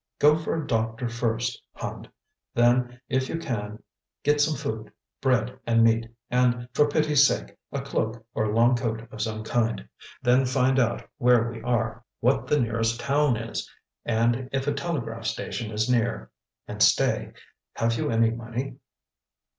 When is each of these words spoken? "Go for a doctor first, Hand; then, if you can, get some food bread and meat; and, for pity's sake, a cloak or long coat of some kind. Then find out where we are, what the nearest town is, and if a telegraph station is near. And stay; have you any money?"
"Go 0.17 0.35
for 0.35 0.55
a 0.59 0.65
doctor 0.65 1.07
first, 1.07 1.61
Hand; 1.75 2.09
then, 2.55 2.99
if 3.07 3.29
you 3.29 3.37
can, 3.37 3.83
get 4.23 4.41
some 4.41 4.55
food 4.55 4.91
bread 5.21 5.59
and 5.67 5.83
meat; 5.83 6.07
and, 6.31 6.67
for 6.73 6.87
pity's 6.89 7.27
sake, 7.27 7.55
a 7.71 7.81
cloak 7.81 8.25
or 8.33 8.51
long 8.51 8.75
coat 8.75 9.07
of 9.11 9.21
some 9.21 9.43
kind. 9.43 9.87
Then 10.23 10.43
find 10.47 10.79
out 10.79 11.07
where 11.19 11.47
we 11.51 11.61
are, 11.61 12.03
what 12.19 12.47
the 12.47 12.59
nearest 12.59 12.99
town 12.99 13.37
is, 13.37 13.69
and 14.03 14.49
if 14.51 14.65
a 14.65 14.73
telegraph 14.73 15.25
station 15.27 15.69
is 15.69 15.87
near. 15.87 16.31
And 16.67 16.81
stay; 16.81 17.33
have 17.75 17.93
you 17.95 18.09
any 18.09 18.31
money?" 18.31 18.77